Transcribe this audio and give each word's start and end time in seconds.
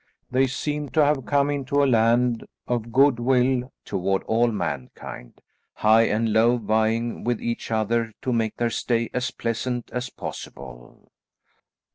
They 0.31 0.47
seemed 0.47 0.95
to 0.95 1.05
have 1.05 1.27
come 1.27 1.51
into 1.51 1.83
a 1.83 1.85
land 1.85 2.43
of 2.67 2.91
good 2.91 3.19
will 3.19 3.71
toward 3.85 4.23
all 4.23 4.47
mankind; 4.51 5.39
high 5.75 6.07
and 6.07 6.33
low 6.33 6.57
vying 6.57 7.23
with 7.23 7.39
each 7.39 7.69
other 7.69 8.11
to 8.23 8.33
make 8.33 8.55
their 8.57 8.71
stay 8.71 9.11
as 9.13 9.29
pleasant 9.29 9.91
as 9.93 10.09
possible. 10.09 11.11